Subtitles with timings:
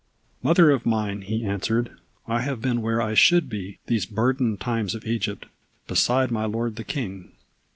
[0.41, 1.91] "Mother of mine," he answered,
[2.27, 5.45] "I have been where I should be These burdened times of Egypt
[5.85, 7.33] beside my Lord the King.